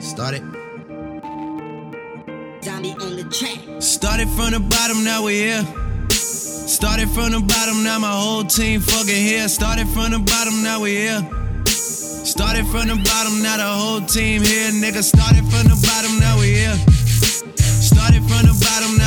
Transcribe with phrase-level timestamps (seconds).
[0.00, 0.42] Started.
[2.62, 3.58] Zombie on the track.
[3.82, 5.64] Started from the bottom, now we here.
[6.10, 9.48] Started from the bottom, now my whole team fucking here.
[9.48, 11.20] Started from the bottom, now we here.
[11.66, 14.70] Started from the bottom, now the whole team here.
[14.70, 16.76] Nigga, started from the bottom, now we here.
[17.56, 18.97] Started from the bottom,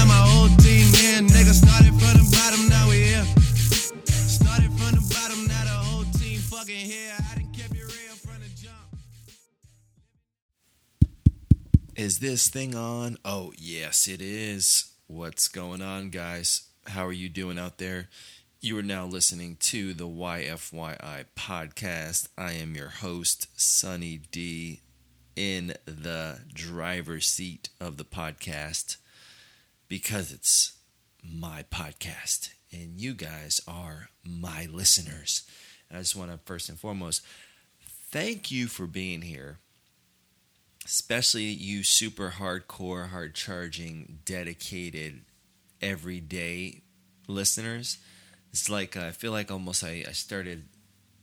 [12.02, 13.20] Is this thing on?
[13.24, 14.92] Oh, yes, it is.
[15.06, 16.64] What's going on, guys?
[16.88, 18.10] How are you doing out there?
[18.60, 22.30] You are now listening to the YFYI podcast.
[22.36, 24.82] I am your host, Sunny D,
[25.36, 28.98] in the driver's seat of the podcast
[29.88, 30.80] because it's
[31.24, 35.44] my podcast and you guys are my listeners.
[35.94, 37.22] I just want to first and foremost
[38.10, 39.60] thank you for being here
[40.86, 45.22] especially you super hardcore, hard charging, dedicated,
[45.82, 46.82] everyday
[47.28, 47.98] listeners.
[48.52, 50.64] It's like uh, I feel like almost I, I started,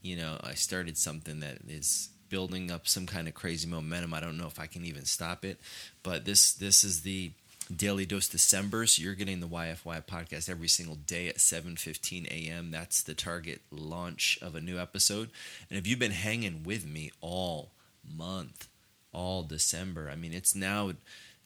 [0.01, 4.13] you know, I started something that is building up some kind of crazy momentum.
[4.13, 5.59] I don't know if I can even stop it,
[6.03, 7.31] but this this is the
[7.75, 8.87] Daily Dose December.
[8.87, 12.71] So you're getting the YFY podcast every single day at 7:15 a.m.
[12.71, 15.29] That's the target launch of a new episode.
[15.69, 17.71] And if you've been hanging with me all
[18.03, 18.68] month,
[19.11, 20.09] all December.
[20.11, 20.91] I mean, it's now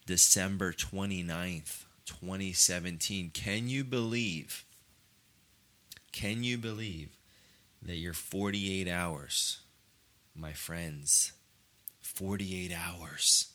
[0.06, 3.32] December 29th, 2017.
[3.34, 4.66] Can you believe?
[6.12, 7.18] Can you believe
[7.82, 9.62] that you're 48 hours,
[10.36, 11.34] my friends,
[12.02, 13.54] 48 hours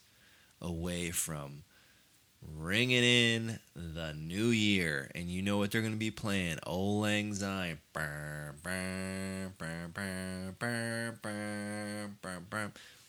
[0.61, 1.63] away from
[2.43, 5.11] ringing in the new year?
[5.15, 6.59] And you know what they're going to be playing?
[6.67, 7.79] Auld Lang Syne.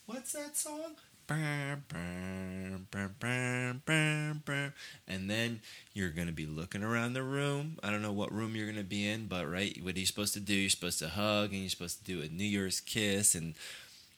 [0.09, 0.95] What's that song?
[5.07, 5.61] And then
[5.93, 7.77] you're going to be looking around the room.
[7.83, 10.07] I don't know what room you're going to be in, but right, what are you
[10.07, 10.55] supposed to do?
[10.55, 13.35] You're supposed to hug and you're supposed to do a New Year's kiss.
[13.35, 13.53] And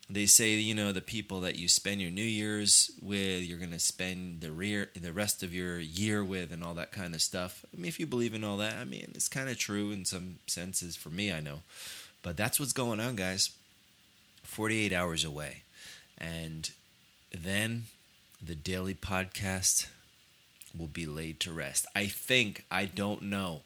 [0.09, 3.71] they say, you know, the people that you spend your New Year's with, you're going
[3.71, 7.21] to spend the rear, the rest of your year with, and all that kind of
[7.21, 7.65] stuff.
[7.73, 10.05] I mean, if you believe in all that, I mean, it's kind of true in
[10.05, 11.63] some senses for me, I know.
[12.23, 13.49] But that's what's going on, guys.
[14.43, 15.63] 48 hours away.
[16.21, 16.69] And
[17.31, 17.85] then
[18.41, 19.87] the daily podcast
[20.77, 21.87] will be laid to rest.
[21.95, 23.61] I think, I don't know.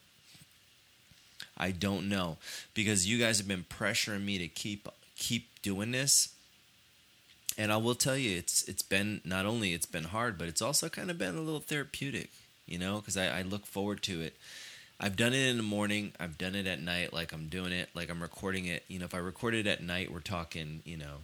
[1.58, 2.38] I don't know
[2.74, 6.34] because you guys have been pressuring me to keep keep doing this.
[7.58, 10.62] And I will tell you it's it's been not only it's been hard, but it's
[10.62, 12.30] also kind of been a little therapeutic,
[12.66, 14.36] you know, because I, I look forward to it.
[15.00, 16.14] I've done it in the morning.
[16.20, 18.84] I've done it at night, like I'm doing it, like I'm recording it.
[18.88, 21.20] You know, if I record it at night, we're talking, you know,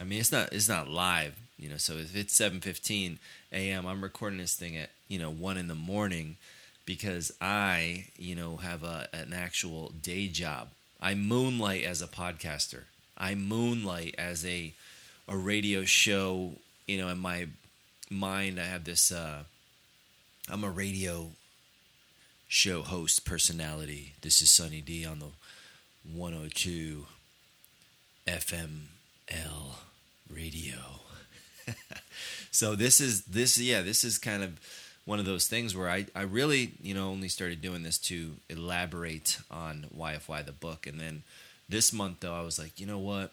[0.00, 1.78] I mean, it's not it's not live, you know.
[1.78, 3.18] So if it's 7:15
[3.52, 6.36] a.m., I'm recording this thing at you know one in the morning
[6.84, 10.68] because I you know have a an actual day job.
[11.00, 12.84] I moonlight as a podcaster.
[13.16, 14.72] I moonlight as a
[15.28, 16.52] a radio show.
[16.86, 17.48] You know, in my
[18.10, 19.10] mind, I have this.
[19.10, 19.44] Uh,
[20.48, 21.30] I'm a radio
[22.48, 24.12] show host personality.
[24.20, 25.30] This is Sunny D on the
[26.14, 27.06] 102
[28.28, 29.85] FML
[30.30, 30.76] radio.
[32.50, 34.60] so this is this yeah this is kind of
[35.04, 38.36] one of those things where I, I really you know only started doing this to
[38.48, 40.86] elaborate on YFY the book.
[40.86, 41.22] And then
[41.68, 43.32] this month though I was like you know what?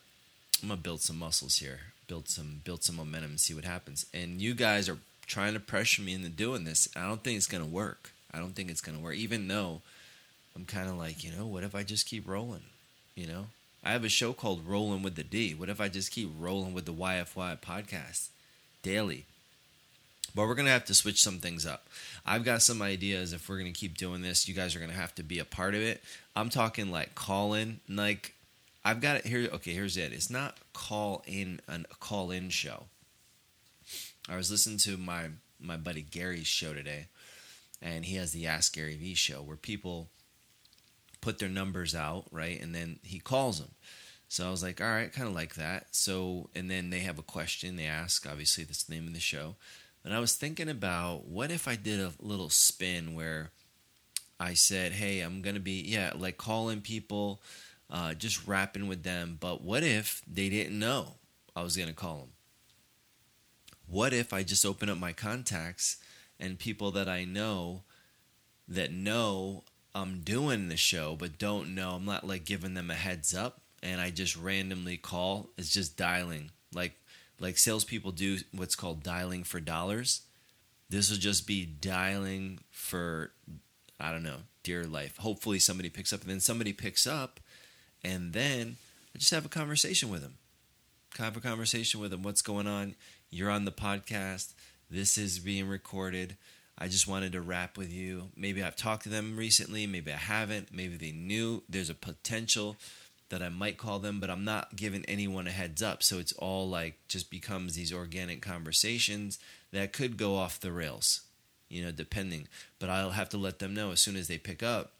[0.61, 4.05] I'm gonna build some muscles here build some build some momentum and see what happens.
[4.13, 6.87] And you guys are trying to pressure me into doing this.
[6.95, 8.11] I don't think it's gonna work.
[8.33, 9.81] I don't think it's gonna work even though
[10.55, 12.63] I'm kind of like you know what if I just keep rolling
[13.15, 13.47] you know
[13.83, 15.53] I have a show called Rolling with the D.
[15.53, 18.29] What if I just keep rolling with the YFY podcast
[18.81, 19.25] daily?
[20.33, 21.87] But we're going to have to switch some things up.
[22.25, 24.47] I've got some ideas if we're going to keep doing this.
[24.47, 26.01] You guys are going to have to be a part of it.
[26.35, 27.81] I'm talking like call in.
[27.89, 28.33] Like,
[28.85, 29.49] I've got it here.
[29.53, 30.13] Okay, here's it.
[30.13, 32.85] It's not call in a call in show.
[34.29, 35.27] I was listening to my
[35.59, 37.07] my buddy Gary's show today,
[37.81, 40.07] and he has the Ask Gary V show where people
[41.23, 42.61] put their numbers out, right?
[42.61, 43.71] And then he calls them.
[44.27, 45.95] So I was like, all right, kind of like that.
[45.95, 48.27] So, and then they have a question they ask.
[48.29, 49.55] Obviously, that's the name of the show.
[50.03, 53.51] And I was thinking about what if I did a little spin where
[54.39, 57.41] I said, hey, I'm going to be, yeah, like calling people,
[57.89, 59.37] uh, just rapping with them.
[59.39, 61.13] But what if they didn't know
[61.55, 62.31] I was going to call them?
[63.87, 65.97] What if I just open up my contacts
[66.37, 67.83] and people that I know
[68.67, 69.63] that know
[69.95, 71.91] I'm doing the show but don't know.
[71.91, 75.49] I'm not like giving them a heads up and I just randomly call.
[75.57, 76.51] It's just dialing.
[76.73, 76.93] Like
[77.39, 80.21] like salespeople do what's called dialing for dollars.
[80.89, 83.31] This will just be dialing for,
[83.99, 85.17] I don't know, dear life.
[85.17, 87.39] Hopefully somebody picks up, and then somebody picks up,
[88.03, 88.77] and then
[89.13, 90.35] I just have a conversation with them.
[91.17, 92.23] Have a conversation with them.
[92.23, 92.95] What's going on?
[93.29, 94.53] You're on the podcast.
[94.89, 96.37] This is being recorded.
[96.83, 98.31] I just wanted to rap with you.
[98.35, 99.87] Maybe I've talked to them recently.
[99.87, 100.73] Maybe I haven't.
[100.73, 102.75] Maybe they knew there's a potential
[103.29, 106.03] that I might call them, but I'm not giving anyone a heads up.
[106.03, 109.39] So it's all like just becomes these organic conversations
[109.71, 111.21] that could go off the rails,
[111.69, 112.49] you know, depending.
[112.79, 114.91] But I'll have to let them know as soon as they pick up.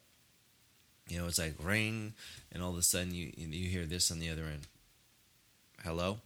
[1.10, 2.14] You know, it's like ring,
[2.50, 4.68] and all of a sudden you you hear this on the other end.
[5.84, 6.20] Hello,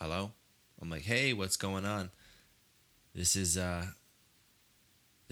[0.00, 0.30] hello.
[0.80, 2.08] I'm like, hey, what's going on?
[3.14, 3.88] This is uh,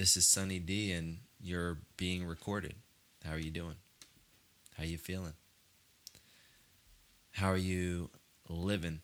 [0.00, 2.74] this is Sunny D, and you're being recorded.
[3.22, 3.76] How are you doing?
[4.76, 5.34] How are you feeling?
[7.32, 8.10] how are you
[8.48, 9.00] living?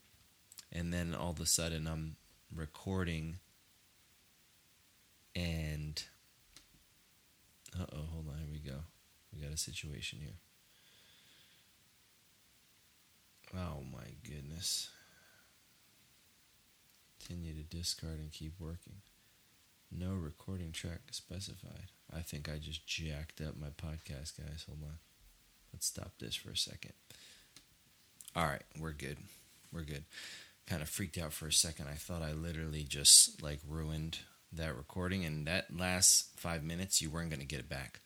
[0.71, 2.17] And then all of a sudden I'm
[2.55, 3.39] recording
[5.35, 6.03] and
[7.79, 8.81] uh oh, hold on, here we go.
[9.33, 10.35] We got a situation here.
[13.55, 14.91] Oh my goodness.
[17.27, 19.01] Continue to discard and keep working.
[19.91, 21.91] No recording track specified.
[22.15, 24.65] I think I just jacked up my podcast, guys.
[24.67, 24.99] Hold on.
[25.73, 26.93] Let's stop this for a second.
[28.35, 29.19] All right, we're good.
[29.73, 30.05] We're good.
[30.67, 31.87] Kind of freaked out for a second.
[31.89, 34.19] I thought I literally just like ruined
[34.53, 38.01] that recording, and that last five minutes, you weren't going to get it back.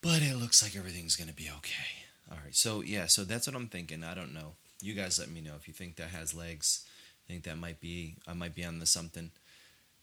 [0.00, 2.04] But it looks like everything's going to be okay.
[2.30, 4.02] All right, so yeah, so that's what I'm thinking.
[4.04, 4.54] I don't know.
[4.80, 6.84] You guys let me know if you think that has legs.
[7.26, 9.30] I think that might be, I might be on the something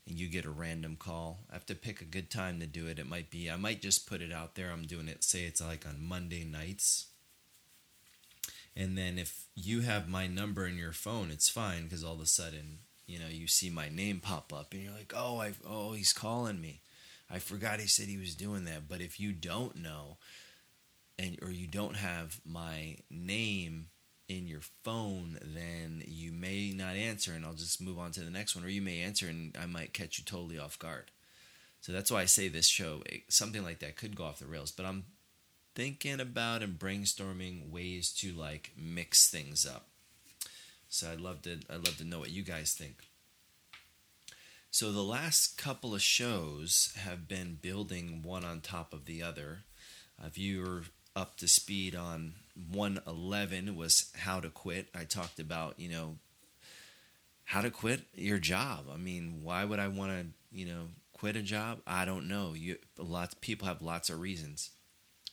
[0.08, 1.40] and you get a random call.
[1.50, 3.00] I have to pick a good time to do it.
[3.00, 4.72] It might be, I might just put it out there.
[4.72, 7.08] I'm doing it, say it's like on Monday nights
[8.76, 12.22] and then if you have my number in your phone, it's fine because all of
[12.22, 15.54] a sudden, you know, you see my name pop up and you're like, oh, I,
[15.68, 16.82] oh, he's calling me.
[17.30, 18.88] I forgot he said he was doing that.
[18.88, 20.18] But if you don't know,
[21.20, 23.88] and or you don't have my name
[24.38, 28.32] in your phone, then you may not answer, and I'll just move on to the
[28.32, 28.64] next one.
[28.64, 31.12] Or you may answer, and I might catch you totally off guard.
[31.82, 34.46] So that's why I say this show, eh, something like that could go off the
[34.46, 34.72] rails.
[34.72, 35.06] But I'm
[35.76, 39.88] thinking about and brainstorming ways to like mix things up.
[40.90, 43.08] So I'd love to I'd love to know what you guys think.
[44.70, 49.60] So the last couple of shows have been building one on top of the other.
[50.24, 50.84] If you're
[51.16, 52.34] up to speed on
[52.72, 54.88] 111 was how to quit.
[54.96, 56.16] I talked about, you know,
[57.46, 58.86] how to quit your job.
[58.94, 60.26] I mean, why would I want to,
[60.58, 61.80] you know, quit a job?
[61.86, 62.54] I don't know.
[62.54, 64.72] You lots people have lots of reasons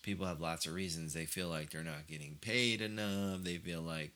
[0.09, 1.13] people have lots of reasons.
[1.13, 3.43] They feel like they're not getting paid enough.
[3.43, 4.13] They feel like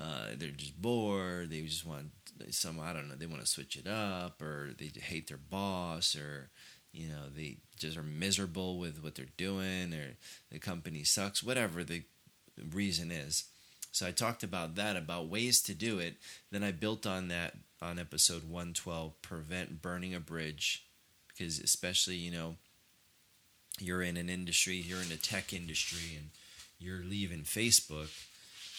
[0.00, 1.50] uh, they're just bored.
[1.50, 2.10] They just want
[2.50, 6.16] some, I don't know, they want to switch it up or they hate their boss
[6.16, 6.50] or,
[6.94, 10.16] you know, they just are miserable with what they're doing or
[10.50, 12.04] the company sucks, whatever the
[12.72, 13.44] reason is.
[13.90, 16.16] So I talked about that, about ways to do it.
[16.50, 20.84] Then I built on that on episode 112, prevent burning a bridge,
[21.28, 22.56] because especially, you know,
[23.78, 26.30] you're in an industry, you're in the tech industry, and
[26.78, 28.10] you're leaving Facebook,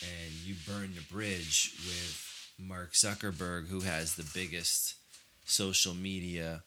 [0.01, 4.95] and you burn the bridge with Mark Zuckerberg, who has the biggest
[5.45, 6.63] social media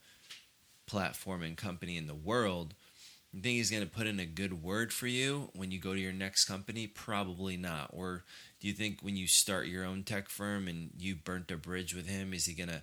[0.88, 2.75] platform and company in the world.
[3.33, 5.92] You think he's going to put in a good word for you when you go
[5.92, 6.87] to your next company?
[6.87, 7.90] Probably not.
[7.92, 8.25] Or
[8.59, 11.95] do you think when you start your own tech firm and you burnt a bridge
[11.95, 12.83] with him, is he going to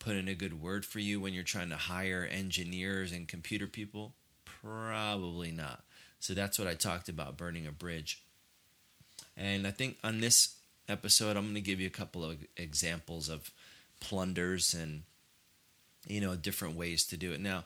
[0.00, 3.68] put in a good word for you when you're trying to hire engineers and computer
[3.68, 4.14] people?
[4.44, 5.84] Probably not.
[6.18, 8.22] So that's what I talked about burning a bridge.
[9.36, 10.56] And I think on this
[10.88, 13.50] episode, I'm going to give you a couple of examples of
[14.00, 15.02] plunders and,
[16.06, 17.40] you know, different ways to do it.
[17.40, 17.64] Now,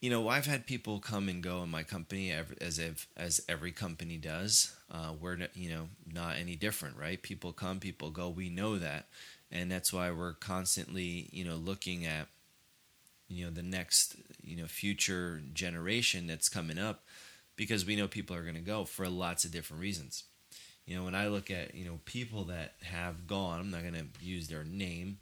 [0.00, 3.72] you know, I've had people come and go in my company as if as every
[3.72, 4.74] company does.
[4.90, 7.20] Uh, we're you know not any different, right?
[7.20, 8.28] People come, people go.
[8.30, 9.06] We know that,
[9.52, 12.28] and that's why we're constantly you know looking at
[13.30, 17.04] you know the next you know future generation that's coming up
[17.56, 20.24] because we know people are going to go for lots of different reasons
[20.84, 23.94] you know when i look at you know people that have gone i'm not going
[23.94, 25.18] to use their name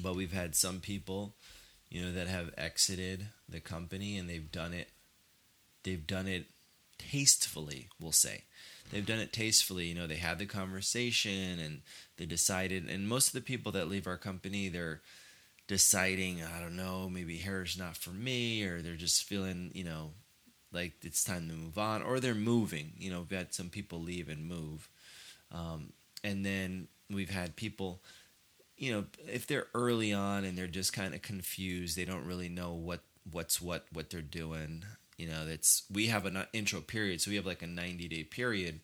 [0.00, 1.34] but we've had some people
[1.90, 4.88] you know that have exited the company and they've done it
[5.82, 6.46] they've done it
[6.98, 8.42] tastefully we'll say
[8.90, 11.80] they've done it tastefully you know they had the conversation and
[12.16, 15.00] they decided and most of the people that leave our company they're
[15.72, 19.84] deciding, I don't know, maybe hair is not for me, or they're just feeling, you
[19.84, 20.10] know,
[20.72, 22.92] like it's time to move on, or they're moving.
[22.98, 24.88] You know, we've had some people leave and move.
[25.50, 25.92] Um,
[26.24, 28.02] and then we've had people
[28.76, 32.48] you know, if they're early on and they're just kind of confused, they don't really
[32.48, 33.00] know what
[33.30, 34.84] what's what what they're doing.
[35.16, 38.08] You know, that's we have an uh, intro period, so we have like a 90
[38.08, 38.80] day period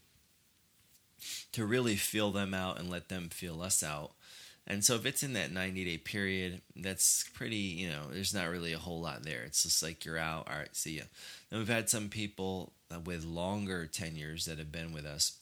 [1.52, 4.12] to really feel them out and let them feel us out.
[4.70, 8.50] And so if it's in that 90 day period, that's pretty, you know, there's not
[8.50, 9.42] really a whole lot there.
[9.44, 10.46] It's just like you're out.
[10.48, 11.04] All right, see ya.
[11.50, 12.72] And we've had some people
[13.04, 15.38] with longer tenures that have been with us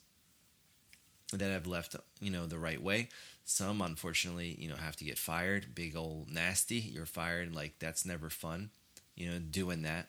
[1.33, 3.09] that have left, you know, the right way.
[3.47, 5.75] Some, unfortunately, you know, have to get fired.
[5.75, 6.77] Big old nasty.
[6.77, 7.55] You're fired.
[7.55, 8.71] Like, that's never fun.
[9.15, 10.09] You know, doing that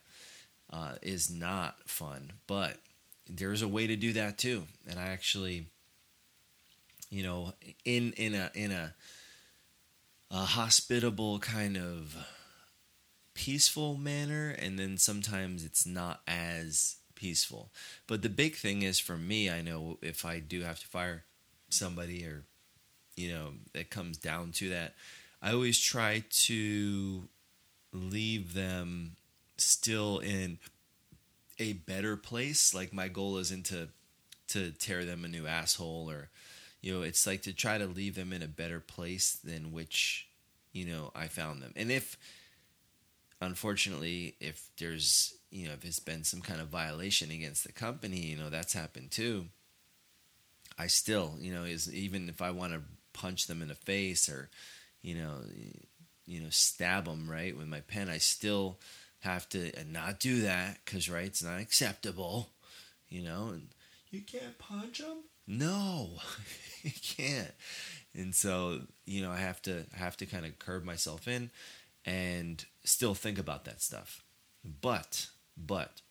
[0.74, 2.34] uh, is not fun.
[2.48, 2.78] But
[3.30, 4.64] there's a way to do that too.
[4.90, 5.68] And I actually
[7.10, 7.54] you know,
[7.86, 8.94] in in a in a,
[10.32, 12.16] a hospitable kind of
[13.34, 17.72] peaceful manner, and then sometimes it's not as peaceful.
[18.08, 21.24] But the big thing is for me, I know if I do have to fire
[21.70, 22.44] somebody or
[23.18, 24.94] you know, it comes down to that,
[25.42, 27.24] I always try to
[27.92, 29.18] leave them
[29.58, 30.60] still in
[31.60, 32.74] a better place.
[32.74, 33.90] Like my goal isn't to
[34.50, 36.30] to tear them a new asshole or
[36.82, 40.28] you know, it's like to try to leave them in a better place than which,
[40.72, 41.74] you know, I found them.
[41.76, 42.18] And if,
[43.42, 48.20] unfortunately, if there's, you know, if it's been some kind of violation against the company,
[48.20, 49.48] you know, that's happened too.
[50.78, 52.82] I still, you know, is even if I want to
[53.18, 54.50] punch them in the face or,
[55.02, 55.42] you know,
[56.26, 58.80] you know, stab them right with my pen, I still
[59.20, 62.50] have to not do that because right, it's not acceptable,
[63.10, 63.70] you know, and
[64.12, 65.24] you can't punch them.
[65.48, 66.12] No,
[66.84, 67.54] you can't.
[68.14, 71.50] And so, you know, I have to I have to kind of curb myself in
[72.06, 74.24] and still think about that stuff.
[74.82, 76.02] But, but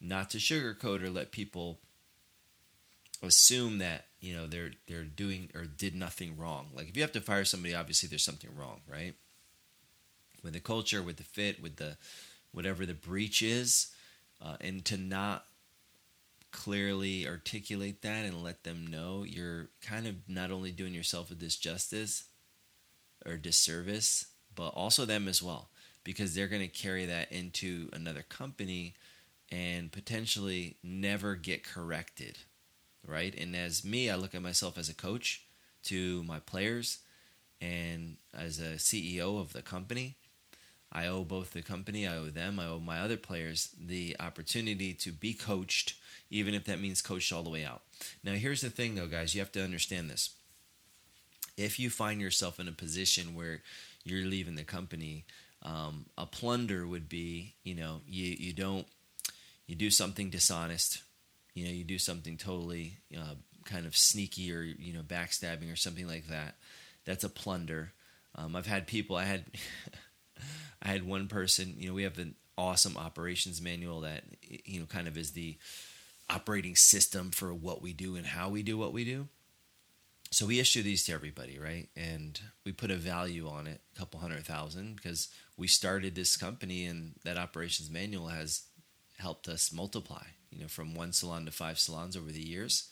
[0.00, 1.80] not to sugarcoat or let people
[3.26, 6.68] assume that, you know, they're they're doing or did nothing wrong.
[6.74, 9.14] Like if you have to fire somebody, obviously there's something wrong, right?
[10.42, 11.96] With the culture, with the fit, with the
[12.52, 13.88] whatever the breach is,
[14.40, 15.44] uh, and to not
[16.52, 21.34] clearly articulate that and let them know, you're kind of not only doing yourself a
[21.34, 22.24] disjustice
[23.26, 25.68] or disservice, but also them as well,
[26.04, 28.94] because they're going to carry that into another company
[29.50, 32.38] and potentially never get corrected,
[33.06, 33.34] right?
[33.38, 35.42] And as me, I look at myself as a coach
[35.84, 36.98] to my players
[37.60, 40.16] and as a CEO of the company.
[40.92, 44.94] I owe both the company, I owe them, I owe my other players the opportunity
[44.94, 45.94] to be coached
[46.34, 47.82] even if that means coached all the way out.
[48.24, 50.30] Now, here's the thing, though, guys, you have to understand this.
[51.56, 53.62] If you find yourself in a position where
[54.02, 55.26] you're leaving the company,
[55.62, 58.84] um, a plunder would be, you know, you, you don't,
[59.68, 61.03] you do something dishonest,
[61.54, 63.34] you know, you do something totally uh,
[63.64, 66.56] kind of sneaky or, you know, backstabbing or something like that.
[67.04, 67.92] That's a plunder.
[68.34, 69.44] Um, I've had people, I had,
[70.82, 74.86] I had one person, you know, we have an awesome operations manual that, you know,
[74.86, 75.56] kind of is the,
[76.30, 79.28] operating system for what we do and how we do what we do.
[80.30, 81.88] So we issue these to everybody, right?
[81.96, 86.36] And we put a value on it, a couple hundred thousand, because we started this
[86.36, 88.62] company and that operations manual has
[89.18, 92.88] helped us multiply, you know, from one salon to five salons over the years.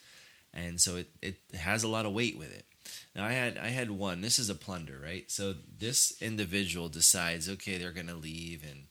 [0.55, 2.67] And so it, it has a lot of weight with it.
[3.15, 4.21] Now I had I had one.
[4.21, 5.31] This is a plunder, right?
[5.31, 8.85] So this individual decides, okay, they're gonna leave and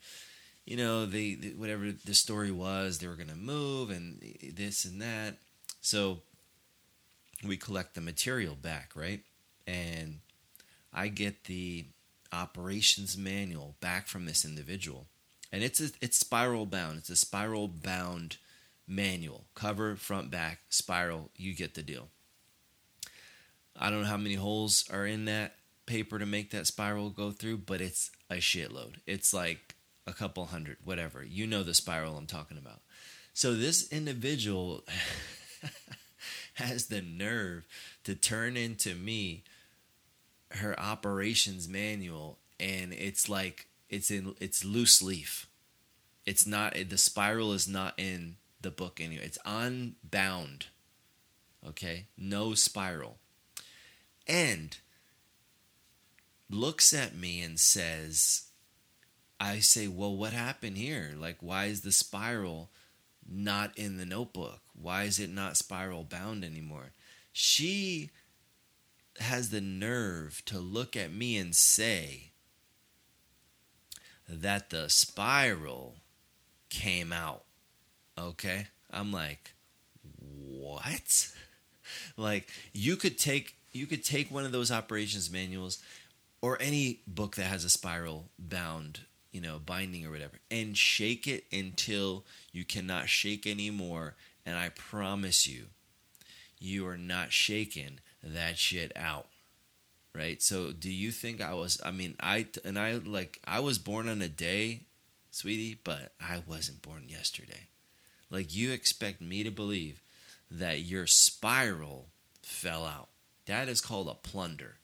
[0.66, 4.22] you know, they, they whatever the story was, they were to move and
[4.56, 5.38] this and that.
[5.82, 6.22] So
[7.46, 9.22] we collect the material back, right?
[9.66, 10.20] And
[10.94, 11.86] I get the
[12.32, 15.08] operations manual back from this individual.
[15.52, 17.00] And it's a, it's spiral bound.
[17.00, 18.38] It's a spiral bound
[18.88, 19.46] manual.
[19.56, 22.08] Cover, front, back, spiral, you get the deal.
[23.78, 25.56] I don't know how many holes are in that
[25.86, 28.96] paper to make that spiral go through, but it's a shitload.
[29.08, 29.76] It's like
[30.08, 31.24] a couple hundred, whatever.
[31.24, 32.82] You know the spiral I'm talking about.
[33.34, 34.84] So this individual
[36.56, 37.66] has the nerve
[38.04, 39.44] to turn into me
[40.52, 45.48] her operations manual and it's like it's in it's loose leaf.
[46.26, 49.26] It's not the spiral is not in the book anyway.
[49.26, 50.68] It's unbound.
[51.68, 52.08] Okay?
[52.18, 53.18] No spiral.
[54.28, 54.78] And
[56.50, 58.44] looks at me and says,
[59.40, 61.14] I say, well, what happened here?
[61.18, 62.70] Like, why is the spiral
[63.28, 64.62] not in the notebook?
[64.74, 66.94] Why is it not spiral bound anymore?
[67.34, 68.12] She
[69.20, 72.31] has the nerve to look at me and say
[74.32, 75.96] that the spiral
[76.70, 77.44] came out.
[78.18, 78.68] Okay?
[78.92, 79.54] I'm like,
[80.22, 81.32] what?
[82.18, 85.82] like, you could take you could take one of those operations manuals
[86.42, 91.28] or any book that has a spiral bound, you know, binding or whatever, and shake
[91.28, 94.16] it until you cannot shake anymore.
[94.46, 95.68] And I promise you,
[96.60, 99.28] you are not shaking that shit out.
[100.14, 100.42] Right?
[100.42, 104.10] So do you think I was I mean I and I like I was born
[104.10, 104.82] on a day,
[105.32, 107.68] sweetie, but I wasn't born yesterday.
[108.30, 110.02] Like you expect me to believe
[110.50, 112.08] that your spiral
[112.42, 113.10] fell out.
[113.46, 114.76] That is called a plunder.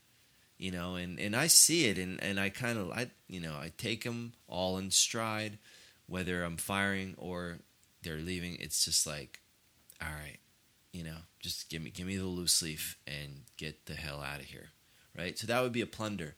[0.57, 3.53] You know, and, and I see it and, and I kind of I you know,
[3.53, 5.57] I take them all in stride
[6.07, 7.59] whether I'm firing or
[8.01, 8.55] they're leaving.
[8.59, 9.41] It's just like
[10.01, 10.37] all right,
[10.93, 14.39] you know, just give me give me the loose leaf and get the hell out
[14.39, 14.69] of here.
[15.17, 15.37] Right?
[15.37, 16.35] So that would be a plunder.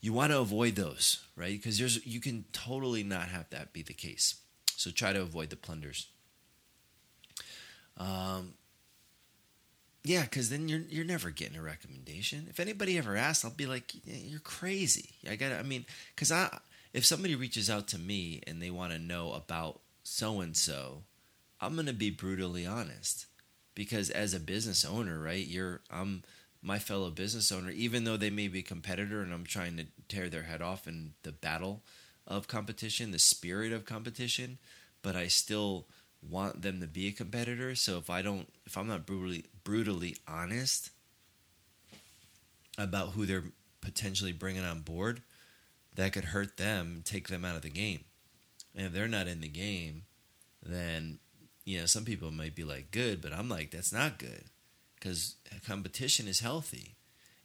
[0.00, 1.56] You want to avoid those, right?
[1.56, 4.36] Because there's you can totally not have that be the case.
[4.76, 6.06] So try to avoid the plunders.
[7.96, 8.54] Um,
[10.02, 12.46] yeah, because then you're you're never getting a recommendation.
[12.48, 15.52] If anybody ever asks, I'll be like, "You're crazy." I got.
[15.52, 15.84] I mean,
[16.14, 16.58] because I
[16.94, 21.02] if somebody reaches out to me and they want to know about so and so,
[21.60, 23.26] I'm gonna be brutally honest
[23.74, 25.46] because as a business owner, right?
[25.46, 26.22] You're I'm
[26.62, 29.86] my fellow business owner, even though they may be a competitor and I'm trying to
[30.08, 31.82] tear their head off in the battle
[32.26, 34.58] of competition, the spirit of competition,
[35.02, 35.86] but I still
[36.28, 37.74] want them to be a competitor.
[37.74, 40.90] So if I don't, if I'm not brutally brutally honest
[42.76, 43.44] about who they're
[43.80, 45.22] potentially bringing on board,
[45.94, 48.04] that could hurt them, take them out of the game.
[48.76, 50.02] And if they're not in the game,
[50.62, 51.20] then
[51.64, 54.49] you know some people might be like good, but I'm like that's not good
[55.00, 56.94] because competition is healthy.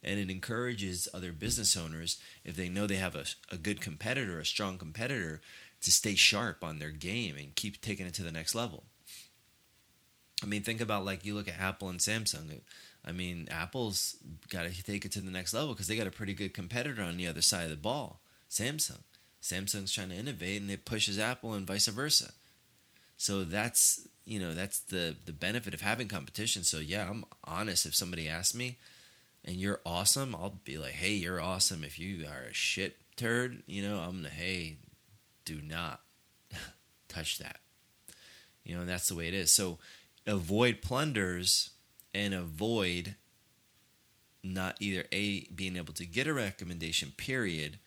[0.03, 4.39] And it encourages other business owners, if they know they have a, a good competitor,
[4.39, 5.41] a strong competitor,
[5.81, 8.83] to stay sharp on their game and keep taking it to the next level.
[10.43, 12.61] I mean, think about like you look at Apple and Samsung.
[13.03, 14.17] I mean, Apple's
[14.49, 17.01] got to take it to the next level because they got a pretty good competitor
[17.01, 19.01] on the other side of the ball, Samsung.
[19.41, 22.31] Samsung's trying to innovate and it pushes Apple and vice versa.
[23.17, 26.63] So that's you know that's the the benefit of having competition.
[26.63, 27.85] So yeah, I'm honest.
[27.85, 28.77] If somebody asks me,
[29.43, 31.83] and you're awesome, I'll be like, hey, you're awesome.
[31.83, 34.77] If you are a shit turd, you know, I'm gonna hey,
[35.45, 36.01] do not
[37.07, 37.59] touch that.
[38.63, 39.51] You know, and that's the way it is.
[39.51, 39.77] So
[40.25, 41.69] avoid plunders
[42.13, 43.15] and avoid
[44.43, 47.77] not either A, being able to get a recommendation, period,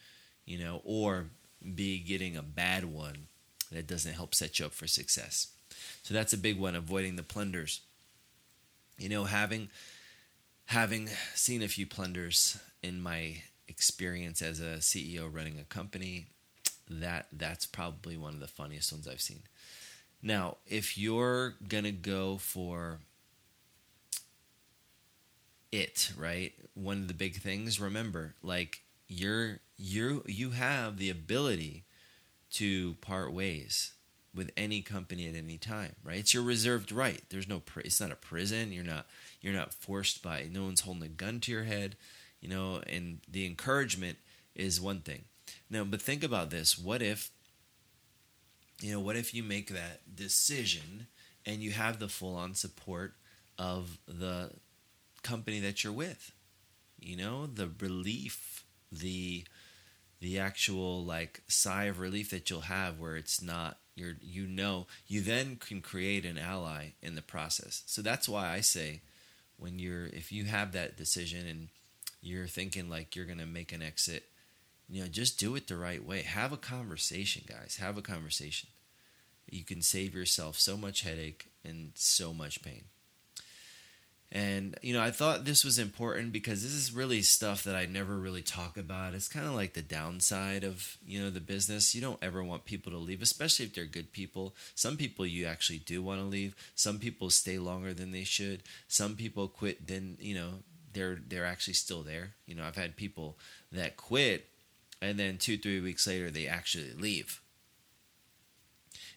[0.44, 1.27] you know, or
[1.74, 3.27] B, getting a bad one
[3.72, 5.48] that doesn't help set you up for success.
[6.02, 7.81] So that's a big one, avoiding the plunders.
[8.98, 9.68] You know, having
[10.66, 16.26] having seen a few plunders in my experience as a CEO running a company,
[16.90, 19.42] that that's probably one of the funniest ones I've seen.
[20.22, 22.98] Now, if you're gonna go for
[25.70, 26.52] it, right?
[26.74, 31.85] One of the big things, remember, like you're you you have the ability
[32.52, 33.92] to part ways
[34.34, 36.18] with any company at any time, right?
[36.18, 37.22] It's your reserved right.
[37.30, 38.72] There's no it's not a prison.
[38.72, 39.06] You're not
[39.40, 41.96] you're not forced by no one's holding a gun to your head,
[42.40, 44.18] you know, and the encouragement
[44.54, 45.24] is one thing.
[45.70, 46.78] Now, but think about this.
[46.78, 47.30] What if,
[48.80, 51.06] you know, what if you make that decision
[51.46, 53.14] and you have the full on support
[53.58, 54.50] of the
[55.22, 56.32] company that you're with?
[57.00, 59.44] You know, the relief, the
[60.20, 64.87] the actual like sigh of relief that you'll have where it's not you're you know
[65.07, 69.00] you then can create an ally in the process so that's why i say
[69.57, 71.68] when you're if you have that decision and
[72.20, 74.24] you're thinking like you're going to make an exit
[74.88, 76.22] you know, just do it the right way.
[76.22, 77.76] Have a conversation, guys.
[77.78, 78.70] Have a conversation.
[79.50, 82.85] You can save yourself so much headache and so much pain.
[84.30, 87.86] And, you know, I thought this was important because this is really stuff that I
[87.86, 89.14] never really talk about.
[89.14, 91.94] It's kind of like the downside of, you know, the business.
[91.94, 94.54] You don't ever want people to leave, especially if they're good people.
[94.74, 96.54] Some people you actually do want to leave.
[96.74, 98.64] Some people stay longer than they should.
[98.86, 100.50] Some people quit, then, you know,
[100.92, 102.34] they're they're actually still there.
[102.44, 103.38] You know, I've had people
[103.72, 104.48] that quit
[105.00, 107.40] and then two three weeks later they actually leave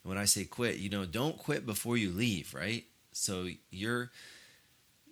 [0.03, 4.11] and when i say quit you know don't quit before you leave right so you're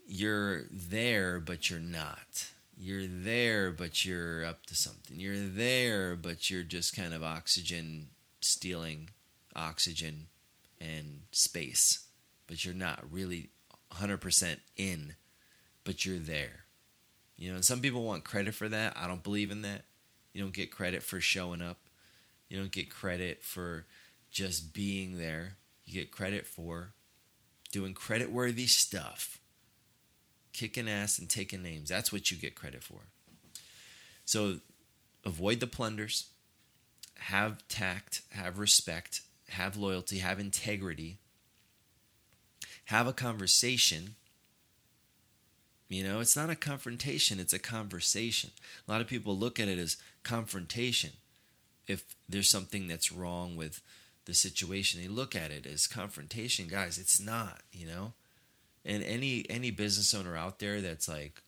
[0.09, 6.49] you're there but you're not you're there but you're up to something you're there but
[6.49, 8.07] you're just kind of oxygen
[8.41, 9.09] stealing
[9.55, 10.27] oxygen
[10.81, 12.05] and space
[12.47, 13.49] but you're not really
[13.93, 15.15] 100% in
[15.83, 16.65] but you're there
[17.37, 19.83] you know some people want credit for that i don't believe in that
[20.33, 21.77] you don't get credit for showing up.
[22.49, 23.85] You don't get credit for
[24.31, 25.57] just being there.
[25.85, 26.93] You get credit for
[27.71, 29.38] doing credit worthy stuff.
[30.53, 31.89] Kicking ass and taking names.
[31.89, 33.01] That's what you get credit for.
[34.25, 34.57] So
[35.25, 36.27] avoid the plunders,
[37.15, 41.17] have tact, have respect, have loyalty, have integrity,
[42.85, 44.15] have a conversation.
[45.87, 48.51] You know, it's not a confrontation, it's a conversation.
[48.87, 51.11] A lot of people look at it as confrontation.
[51.87, 53.81] If there's something that's wrong with
[54.25, 56.67] the situation, they look at it as confrontation.
[56.67, 58.13] Guys, it's not, you know?
[58.89, 61.43] And any any business owner out there that's like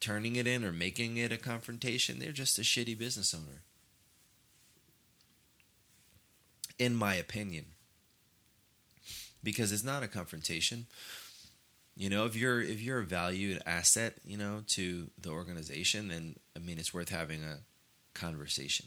[0.00, 3.62] turning it in or making it a confrontation, they're just a shitty business owner.
[6.78, 7.66] In my opinion
[9.42, 10.86] because it's not a confrontation.
[11.96, 16.36] You know, if you're if you're a valued asset, you know, to the organization, then
[16.56, 17.58] I mean, it's worth having a
[18.14, 18.86] conversation.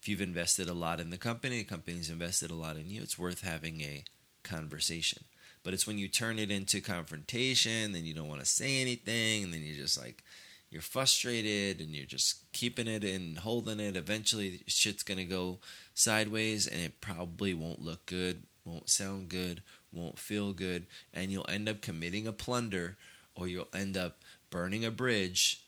[0.00, 3.02] If you've invested a lot in the company, the company's invested a lot in you,
[3.02, 4.04] it's worth having a
[4.42, 5.24] conversation.
[5.62, 9.44] But it's when you turn it into confrontation, then you don't want to say anything,
[9.44, 10.24] and then you're just like,
[10.70, 13.96] you're frustrated and you're just keeping it and holding it.
[13.96, 15.58] Eventually, shit's gonna go
[15.94, 21.48] sideways, and it probably won't look good, won't sound good, won't feel good, and you'll
[21.48, 22.96] end up committing a plunder
[23.34, 24.18] or you'll end up
[24.50, 25.64] burning a bridge,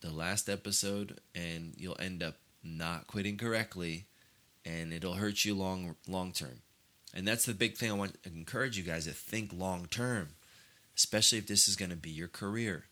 [0.00, 4.06] the last episode, and you'll end up not quitting correctly
[4.64, 6.62] and it'll hurt you long long term.
[7.14, 10.30] And that's the big thing I want to encourage you guys to think long term,
[10.96, 12.84] especially if this is going to be your career.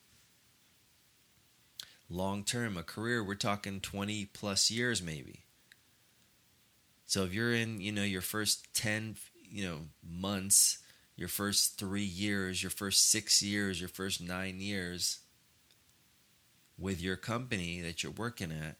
[2.09, 5.41] Long term, a career, we're talking 20 plus years maybe.
[7.05, 9.17] So if you're in, you know, your first 10,
[9.53, 10.79] you know months
[11.15, 15.21] your first three years your first six years your first nine years
[16.79, 18.77] with your company that you're working at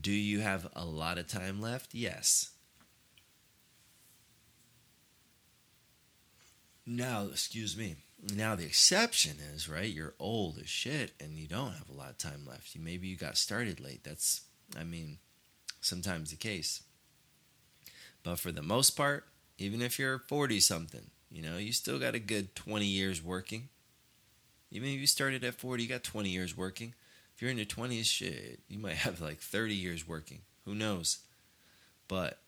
[0.00, 2.52] do you have a lot of time left yes
[6.86, 7.96] now excuse me
[8.34, 12.10] now the exception is right you're old as shit and you don't have a lot
[12.10, 14.42] of time left you maybe you got started late that's
[14.78, 15.18] i mean
[15.80, 16.82] sometimes the case
[18.22, 19.24] but for the most part
[19.58, 23.68] even if you're 40 something, you know, you still got a good 20 years working.
[24.70, 26.94] Even if you started at 40, you got 20 years working.
[27.34, 30.40] If you're in your 20s, shit, you might have like 30 years working.
[30.64, 31.18] Who knows?
[32.08, 32.38] But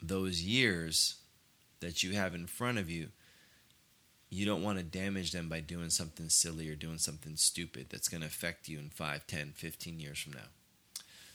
[0.00, 1.16] those years
[1.82, 3.08] that you have in front of you,
[4.30, 8.08] you don't want to damage them by doing something silly or doing something stupid that's
[8.08, 10.48] going to affect you in 5, 10, 15 years from now.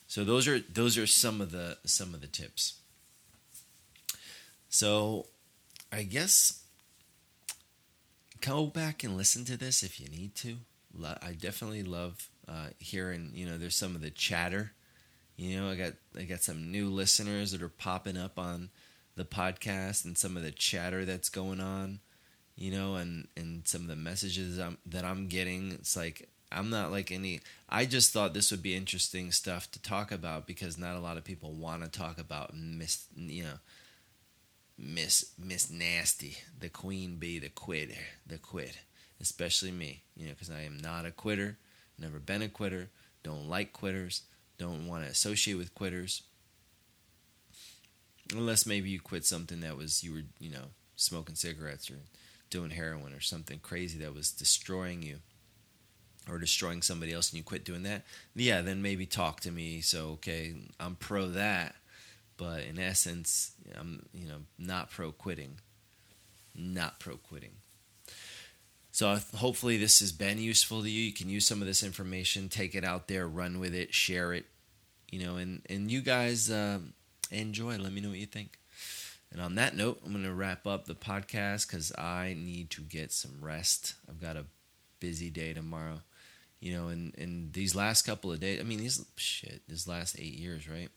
[0.07, 2.79] So those are those are some of the some of the tips.
[4.69, 5.27] So
[5.91, 6.63] I guess
[8.41, 10.57] go back and listen to this if you need to.
[11.21, 13.31] I definitely love uh, hearing.
[13.35, 14.71] You know, there's some of the chatter.
[15.35, 18.69] You know, I got I got some new listeners that are popping up on
[19.17, 21.99] the podcast and some of the chatter that's going on.
[22.55, 25.73] You know, and and some of the messages I'm, that I'm getting.
[25.73, 27.41] It's like I'm not like any.
[27.69, 31.17] I just thought this would be interesting stuff to talk about because not a lot
[31.17, 33.59] of people want to talk about Miss, You know
[34.77, 37.93] Miss Miss Nasty, the queen bee, the quitter,
[38.25, 38.77] the quit.
[39.19, 41.57] Especially me, you know, because I am not a quitter,
[41.97, 42.89] never been a quitter,
[43.23, 44.21] don't like quitters,
[44.59, 46.21] don't want to associate with quitters.
[48.33, 51.99] Unless maybe you quit something that was you were, you know, smoking cigarettes or
[52.49, 55.17] doing heroin or something crazy that was destroying you
[56.29, 58.03] or destroying somebody else and you quit doing that.
[58.35, 59.81] Yeah, then maybe talk to me.
[59.81, 61.75] So okay, I'm pro that
[62.37, 65.59] but in essence, I'm you know not pro quitting,
[66.55, 67.53] not pro quitting.
[68.91, 71.03] So hopefully this has been useful to you.
[71.03, 74.33] You can use some of this information, take it out there, run with it, share
[74.33, 74.45] it,
[75.11, 76.79] you know, and and you guys uh,
[77.31, 77.77] enjoy.
[77.77, 78.57] Let me know what you think.
[79.31, 82.81] And on that note, I'm going to wrap up the podcast because I need to
[82.81, 83.95] get some rest.
[84.09, 84.45] I've got a
[84.99, 86.01] busy day tomorrow,
[86.59, 88.59] you know, and and these last couple of days.
[88.59, 90.89] I mean, these shit, these last eight years, right?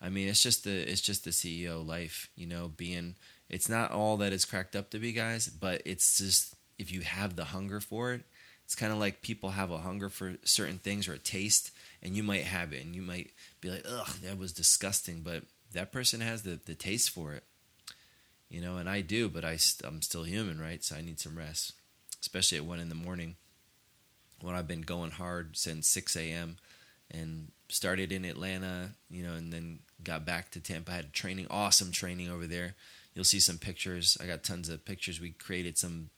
[0.00, 3.14] I mean, it's just the it's just the CEO life, you know, being
[3.48, 7.02] it's not all that it's cracked up to be, guys, but it's just if you
[7.02, 8.22] have the hunger for it,
[8.64, 11.70] it's kind of like people have a hunger for certain things or a taste,
[12.02, 15.44] and you might have it, and you might be like, "Ugh, that was disgusting," but
[15.72, 17.44] that person has the the taste for it,
[18.50, 20.82] you know, and I do, but I I'm still human, right?
[20.82, 21.72] So I need some rest,
[22.20, 23.36] especially at one in the morning
[24.40, 26.58] when I've been going hard since six a.m.
[27.10, 30.92] and started in Atlanta, you know, and then got back to Tampa.
[30.92, 32.74] I had training, awesome training over there.
[33.14, 34.18] You'll see some pictures.
[34.20, 35.20] I got tons of pictures.
[35.20, 36.10] We created some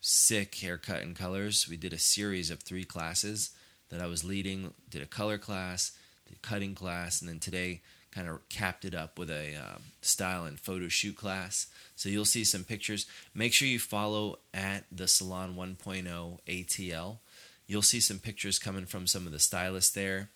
[0.00, 1.68] sick haircut and colors.
[1.68, 3.50] We did a series of three classes
[3.90, 4.72] that I was leading.
[4.88, 5.92] Did a color class,
[6.28, 7.80] did cutting class, and then today
[8.16, 11.66] kind of capped it up with a uh, style and photo shoot class.
[11.96, 13.06] So you'll see some pictures.
[13.34, 17.18] Make sure you follow at the Salon 1.0 ATL.
[17.66, 20.30] You'll see some pictures coming from some of the stylists there.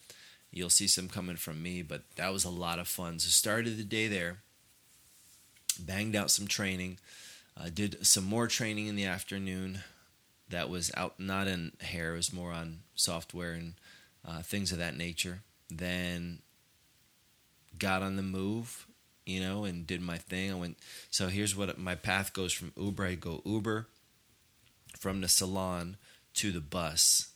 [0.52, 3.18] You'll see some coming from me, but that was a lot of fun.
[3.18, 4.38] So started the day there,
[5.78, 6.98] banged out some training,
[7.56, 9.80] uh, did some more training in the afternoon.
[10.50, 13.74] That was out not in hair, it was more on software and
[14.26, 15.40] uh, things of that nature.
[15.68, 16.40] Then
[17.78, 18.86] got on the move,
[19.24, 20.50] you know, and did my thing.
[20.50, 20.78] I went.
[21.10, 23.04] So here's what my path goes from Uber.
[23.04, 23.86] I go Uber
[24.98, 25.96] from the salon
[26.34, 27.32] to the bus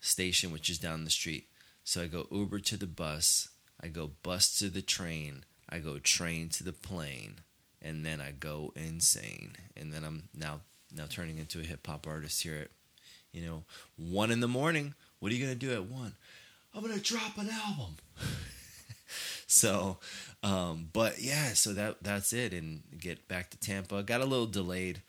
[0.00, 1.46] station, which is down the street.
[1.84, 3.48] So I go Uber to the bus,
[3.82, 7.40] I go bus to the train, I go train to the plane,
[7.82, 9.56] and then I go insane.
[9.76, 10.60] And then I'm now
[10.94, 12.68] now turning into a hip hop artist here at
[13.32, 13.64] you know
[13.96, 14.94] one in the morning.
[15.18, 16.14] What are you gonna do at one?
[16.74, 17.96] I'm gonna drop an album.
[19.46, 19.98] so,
[20.42, 24.02] um, but yeah, so that that's it, and get back to Tampa.
[24.02, 25.02] Got a little delayed.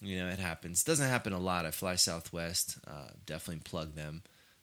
[0.00, 0.82] You know, it happens.
[0.82, 1.64] Doesn't happen a lot.
[1.64, 2.78] I fly Southwest.
[2.86, 4.22] Uh, definitely plug them.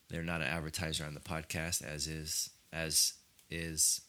[0.10, 3.14] They're not an advertiser on the podcast, as is as
[3.50, 4.02] is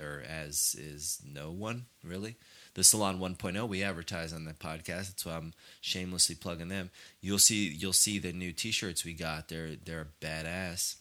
[0.00, 2.36] or as is no one really.
[2.74, 5.08] The Salon 1.0 we advertise on the podcast.
[5.08, 6.90] That's why I'm shamelessly plugging them.
[7.20, 9.48] You'll see you'll see the new T-shirts we got.
[9.48, 10.96] They're they're badass.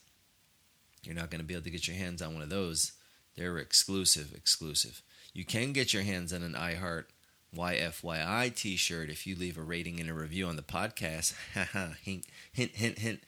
[1.04, 2.92] You're not going to be able to get your hands on one of those.
[3.36, 5.02] They're exclusive, exclusive.
[5.34, 7.06] You can get your hands on an iHeart
[7.56, 11.34] YFYI T-shirt if you leave a rating and a review on the podcast.
[11.54, 13.22] Ha ha hint, hint, hint, hint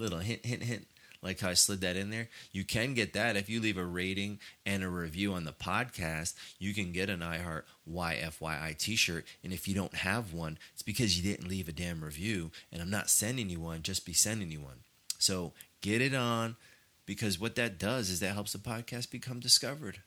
[0.00, 0.86] little hint, hint, hint,
[1.22, 2.28] like how I slid that in there.
[2.52, 6.34] You can get that if you leave a rating and a review on the podcast.
[6.58, 9.26] You can get an iHeart YFYI t shirt.
[9.44, 12.50] And if you don't have one, it's because you didn't leave a damn review.
[12.72, 14.80] And I'm not sending you one, just be sending you one.
[15.18, 15.52] So
[15.82, 16.56] get it on
[17.04, 20.00] because what that does is that helps the podcast become discovered.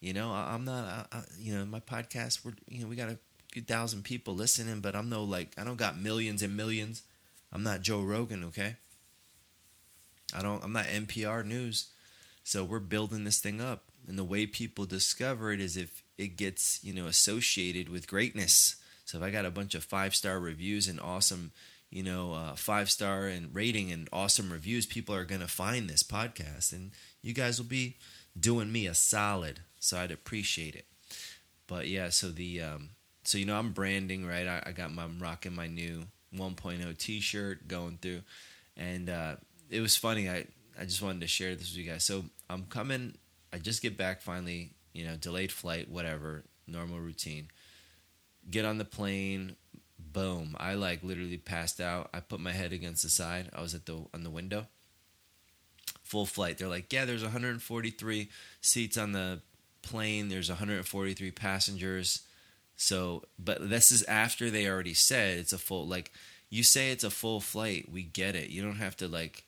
[0.00, 2.96] You know, I, am not, I, I, you know, my podcast, we're, you know, we
[2.96, 3.18] got a
[3.52, 7.02] few thousand people listening, but I'm no like, I don't got millions and millions.
[7.52, 8.76] I'm not Joe Rogan, okay?
[10.32, 11.88] I don't I'm not NPR news.
[12.44, 13.84] So we're building this thing up.
[14.06, 18.76] And the way people discover it is if it gets, you know, associated with greatness.
[19.06, 21.52] So if I got a bunch of five star reviews and awesome,
[21.90, 25.88] you know, uh, five star and rating and awesome reviews, people are going to find
[25.88, 26.72] this podcast.
[26.72, 26.90] And
[27.22, 27.96] you guys will be
[28.38, 29.60] doing me a solid.
[29.80, 30.86] So I'd appreciate it.
[31.66, 32.90] But yeah, so the, um,
[33.24, 34.46] so, you know, I'm branding, right?
[34.46, 36.04] I, I got my, I'm rocking my new
[36.36, 38.20] 1.0 t shirt going through.
[38.76, 39.36] And, uh,
[39.74, 40.30] it was funny.
[40.30, 40.46] I
[40.78, 42.04] I just wanted to share this with you guys.
[42.04, 43.16] So I'm coming.
[43.52, 44.70] I just get back finally.
[44.92, 47.48] You know, delayed flight, whatever, normal routine.
[48.48, 49.56] Get on the plane.
[49.98, 50.56] Boom!
[50.60, 52.10] I like literally passed out.
[52.14, 53.50] I put my head against the side.
[53.52, 54.68] I was at the on the window.
[56.04, 56.58] Full flight.
[56.58, 58.28] They're like, yeah, there's 143
[58.60, 59.40] seats on the
[59.82, 60.28] plane.
[60.28, 62.22] There's 143 passengers.
[62.76, 65.86] So, but this is after they already said it's a full.
[65.86, 66.12] Like,
[66.50, 67.90] you say it's a full flight.
[67.90, 68.50] We get it.
[68.50, 69.44] You don't have to like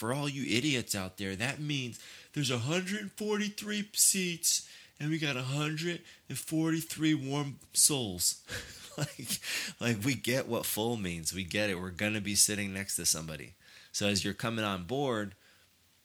[0.00, 2.00] for all you idiots out there, that means
[2.32, 4.66] there's 143 seats
[4.98, 8.40] and we got 143 warm souls.
[8.98, 9.40] like,
[9.78, 11.34] like we get what full means.
[11.34, 11.78] We get it.
[11.78, 13.52] We're gonna be sitting next to somebody.
[13.92, 15.34] So as you're coming on board,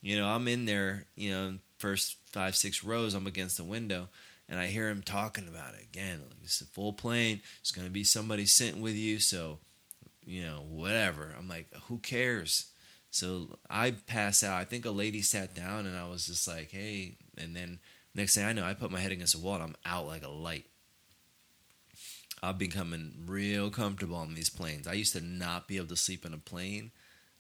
[0.01, 4.10] you know, I'm in there, you know, first five, six rows, I'm against the window,
[4.49, 6.21] and I hear him talking about it again.
[6.43, 7.41] It's a full plane.
[7.62, 9.60] It's gonna be somebody sitting with you, so
[10.25, 11.34] you know, whatever.
[11.38, 12.65] I'm like, who cares?
[13.15, 14.60] So I pass out.
[14.60, 17.15] I think a lady sat down and I was just like, hey.
[17.38, 17.80] And then
[18.13, 20.25] next thing I know, I put my head against the wall and I'm out like
[20.25, 20.65] a light.
[22.43, 24.86] I've becoming real comfortable on these planes.
[24.86, 26.91] I used to not be able to sleep in a plane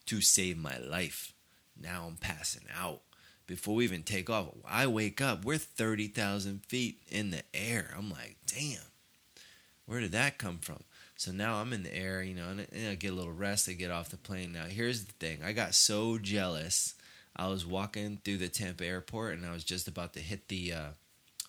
[0.05, 1.33] to save my life.
[1.77, 3.01] Now I'm passing out.
[3.45, 5.43] Before we even take off, I wake up.
[5.43, 7.93] We're 30,000 feet in the air.
[7.97, 8.79] I'm like, damn,
[9.85, 10.83] where did that come from?
[11.17, 13.69] So now I'm in the air, you know, and, and I get a little rest.
[13.69, 14.51] I get off the plane.
[14.51, 16.95] Now here's the thing: I got so jealous.
[17.35, 20.73] I was walking through the Tampa airport, and I was just about to hit the
[20.73, 20.89] uh,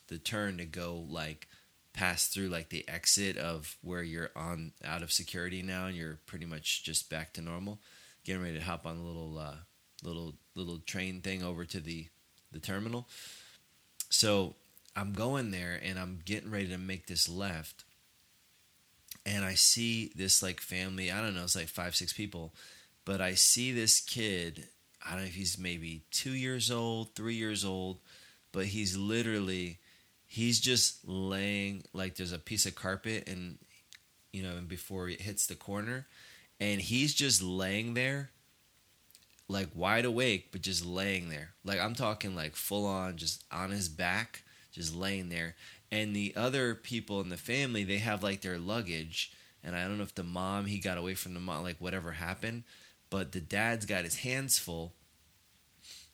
[0.08, 1.48] the turn to go like
[1.92, 6.18] pass through like the exit of where you're on out of security now, and you're
[6.26, 7.80] pretty much just back to normal.
[8.24, 9.56] Getting ready to hop on a little uh,
[10.04, 12.06] little little train thing over to the
[12.52, 13.08] the terminal.
[14.10, 14.54] So
[14.94, 17.84] I'm going there, and I'm getting ready to make this left
[19.26, 21.10] and I see this like family.
[21.10, 22.54] I don't know, it's like five, six people,
[23.04, 24.68] but I see this kid.
[25.04, 27.98] I don't know if he's maybe two years old, three years old,
[28.52, 29.78] but he's literally,
[30.26, 33.58] he's just laying like there's a piece of carpet and,
[34.32, 36.06] you know, and before it hits the corner,
[36.58, 38.30] and he's just laying there
[39.48, 41.50] like wide awake, but just laying there.
[41.64, 45.54] Like I'm talking like full on, just on his back, just laying there.
[45.90, 49.32] And the other people in the family, they have like their luggage.
[49.62, 52.12] And I don't know if the mom, he got away from the mom, like whatever
[52.12, 52.64] happened.
[53.10, 54.92] But the dad's got his hands full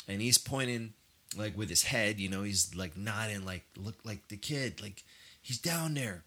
[0.09, 0.93] and he's pointing
[1.37, 5.05] like with his head, you know, he's like nodding, like, look like the kid, like
[5.41, 6.25] he's down there.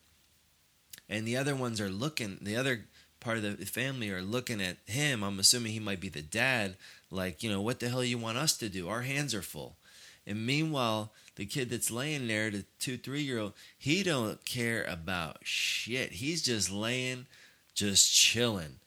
[1.07, 2.85] And the other ones are looking, the other
[3.19, 5.23] part of the family are looking at him.
[5.23, 6.77] I'm assuming he might be the dad,
[7.11, 8.89] like, you know, what the hell you want us to do?
[8.89, 9.77] Our hands are full.
[10.25, 14.83] And meanwhile, the kid that's laying there, the two, three year old, he don't care
[14.83, 16.13] about shit.
[16.13, 17.25] He's just laying,
[17.73, 18.79] just chilling.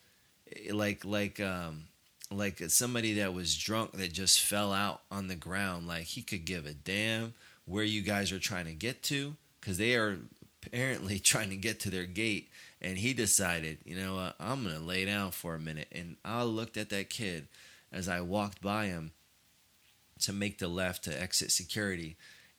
[0.70, 1.84] Like like um
[2.30, 5.86] like somebody that was drunk that just fell out on the ground.
[5.86, 7.34] Like he could give a damn
[7.66, 10.18] where you guys are trying to get to, because they are
[10.64, 12.48] apparently trying to get to their gate
[12.80, 15.88] and he decided, you know what, I'm gonna lay down for a minute.
[15.92, 17.48] And I looked at that kid
[17.92, 19.12] as I walked by him
[20.20, 22.16] to make the left to exit security,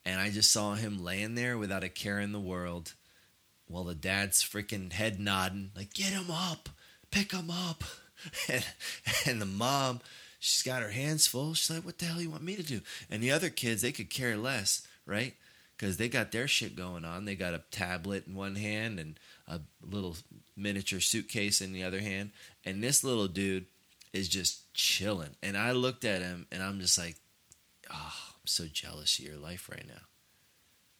[0.09, 2.93] and I just saw him laying there without a care in the world,
[3.67, 6.67] while the dad's freaking head nodding, like get him up,
[7.11, 7.83] pick him up,
[8.49, 8.65] and
[9.27, 10.01] and the mom.
[10.39, 11.53] She's got her hands full.
[11.53, 13.91] She's like, "What the hell you want me to do?" And the other kids, they
[13.91, 15.35] could care less, right?
[15.77, 17.25] Because they got their shit going on.
[17.25, 20.17] They got a tablet in one hand and a little
[20.57, 22.31] miniature suitcase in the other hand,
[22.65, 23.67] and this little dude
[24.11, 25.35] is just chilling.
[25.43, 27.17] And I looked at him, and I'm just like,
[27.93, 30.01] oh, so jealous of your life right now.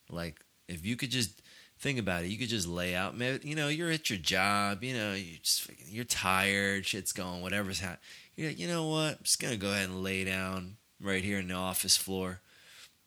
[0.09, 1.41] Like, if you could just
[1.79, 3.17] think about it, you could just lay out.
[3.17, 4.83] Maybe, you know, you're at your job.
[4.83, 6.85] You know, you just you're tired.
[6.85, 7.41] Shit's going.
[7.41, 7.99] Whatever's happening.
[8.35, 9.17] You're like, you know what?
[9.17, 12.41] I'm just gonna go ahead and lay down right here in the office floor,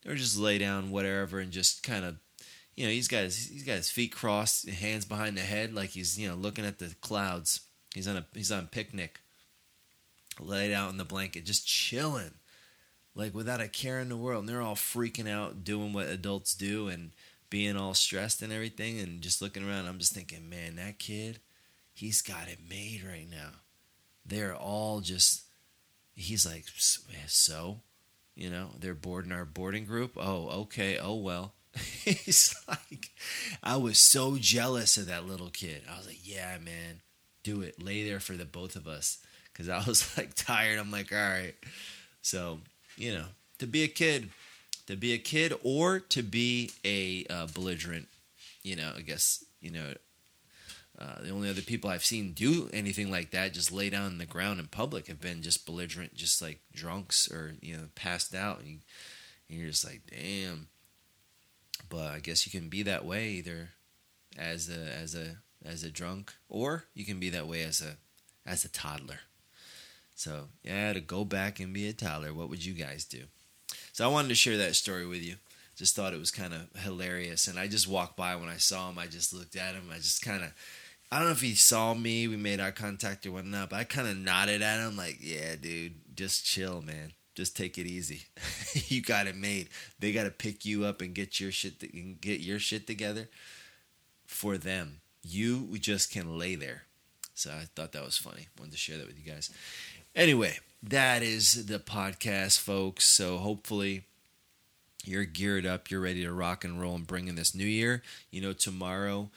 [0.07, 2.17] or just lay down whatever and just kind of
[2.77, 5.91] you know, he's got his he's got his feet crossed, hands behind the head, like
[5.91, 7.61] he's you know looking at the clouds.
[7.95, 9.21] He's on a he's on a picnic,
[10.41, 12.33] laid out in the blanket, just chilling,
[13.15, 14.41] like without a care in the world.
[14.41, 17.11] And they're all freaking out, doing what adults do, and
[17.51, 19.87] being all stressed and everything, and just looking around.
[19.87, 21.39] I'm just thinking, man, that kid,
[21.93, 23.51] he's got it made right now.
[24.25, 25.43] They're all just.
[26.15, 26.67] He's like,
[27.27, 27.81] so,
[28.35, 30.13] you know, they're boarding our boarding group.
[30.17, 30.99] Oh, okay.
[30.99, 31.55] Oh well
[32.05, 33.11] He's like,
[33.63, 35.83] I was so jealous of that little kid.
[35.91, 37.01] I was like, yeah, man,
[37.43, 37.83] do it.
[37.83, 39.19] Lay there for the both of us.
[39.53, 40.79] Because I was like tired.
[40.79, 41.55] I'm like, all right.
[42.21, 42.59] So,
[42.97, 43.25] you know,
[43.59, 44.31] to be a kid,
[44.87, 48.09] to be a kid or to be a uh, belligerent,
[48.63, 49.95] you know, I guess, you know,
[50.99, 54.19] uh, the only other people I've seen do anything like that, just lay down on
[54.19, 58.35] the ground in public, have been just belligerent, just like drunks or, you know, passed
[58.35, 58.59] out.
[58.59, 58.79] And, you,
[59.49, 60.69] and you're just like, damn
[61.93, 63.69] but I guess you can be that way either
[64.39, 67.97] as a as a as a drunk, or you can be that way as a
[68.49, 69.21] as a toddler.
[70.23, 73.25] So yeah, to go back and be a toddler, what would you guys do?
[73.93, 75.35] So I wanted to share that story with you.
[75.75, 78.89] Just thought it was kind of hilarious, and I just walked by when I saw
[78.89, 79.01] him.
[79.01, 79.91] I just looked at him.
[79.91, 80.53] I just kind of,
[81.11, 82.29] I don't know if he saw me.
[82.29, 85.57] We made eye contact or whatnot, but I kind of nodded at him, like, "Yeah,
[85.61, 88.25] dude, just chill, man." just take it easy.
[88.89, 89.71] you got it made.
[89.99, 93.31] They got to pick you up and get your shit to, get your shit together
[94.27, 95.01] for them.
[95.23, 96.83] You just can lay there.
[97.35, 98.49] So I thought that was funny.
[98.59, 99.51] Wanted to share that with you guys.
[100.15, 103.05] Anyway, that is the podcast, folks.
[103.05, 104.05] So hopefully
[105.05, 108.03] you're geared up, you're ready to rock and roll and bring in this new year.
[108.31, 109.31] You know, tomorrow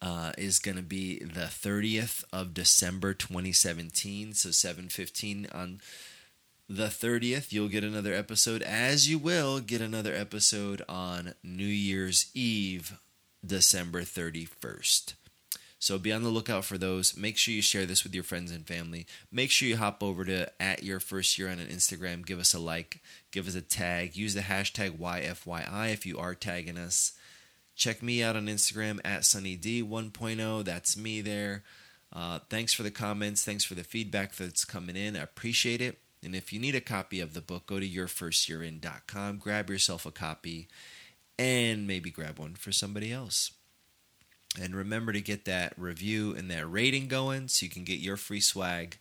[0.00, 4.34] uh, is going to be the 30th of December 2017.
[4.34, 5.80] So 715 on
[6.68, 12.30] the 30th, you'll get another episode, as you will get another episode on New Year's
[12.32, 12.98] Eve,
[13.44, 15.14] December 31st.
[15.82, 17.16] So be on the lookout for those.
[17.16, 19.04] Make sure you share this with your friends and family.
[19.32, 22.24] Make sure you hop over to at your first year on an Instagram.
[22.24, 23.00] Give us a like,
[23.32, 24.14] give us a tag.
[24.14, 27.14] Use the hashtag YFYI if you are tagging us.
[27.74, 30.64] Check me out on Instagram at SunnyD1.0.
[30.64, 31.64] That's me there.
[32.12, 33.44] Uh, thanks for the comments.
[33.44, 35.16] Thanks for the feedback that's coming in.
[35.16, 35.98] I appreciate it.
[36.22, 40.12] And if you need a copy of the book, go to yourfirstyearin.com, grab yourself a
[40.12, 40.68] copy,
[41.40, 43.50] and maybe grab one for somebody else.
[44.60, 48.16] And remember to get that review and that rating going so you can get your
[48.16, 48.98] free swag.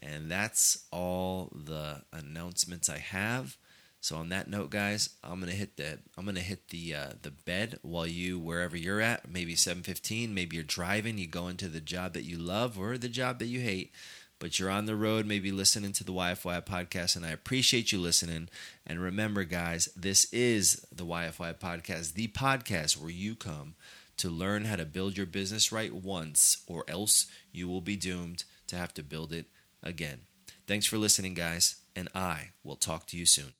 [0.00, 3.56] And that's all the announcements I have.
[4.00, 7.32] So on that note, guys, I'm gonna hit the I'm gonna hit the uh, the
[7.32, 9.28] bed while you wherever you're at.
[9.28, 10.32] Maybe 7:15.
[10.32, 11.18] Maybe you're driving.
[11.18, 13.92] You go into the job that you love or the job that you hate
[14.38, 17.98] but you're on the road, maybe listening to the YFY podcast, and I appreciate you
[17.98, 18.48] listening.
[18.86, 23.74] And remember, guys, this is the YFY podcast, the podcast where you come
[24.18, 28.44] to learn how to build your business right once, or else you will be doomed
[28.66, 29.46] to have to build it
[29.82, 30.20] again.
[30.66, 33.52] Thanks for listening, guys, and I will talk to you soon.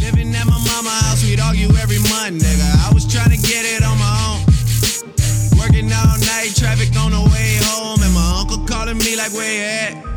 [0.00, 2.88] Living at my mama house, we'd argue every month, nigga.
[2.88, 4.44] I was trying to get it on my own.
[5.58, 9.94] Working all night, traffic on the way home, and my uncle calling me like, where
[9.94, 10.09] you at?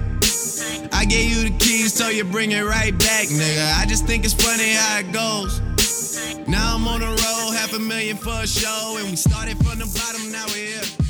[0.93, 3.79] I gave you the keys, so you bring it right back, nigga.
[3.79, 5.59] I just think it's funny how it goes.
[6.47, 9.79] Now I'm on the road, half a million for a show, and we started from
[9.79, 11.02] the bottom, now we're here.